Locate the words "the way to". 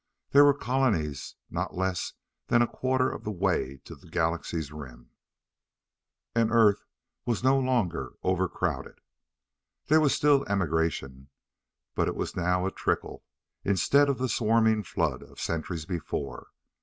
3.23-3.93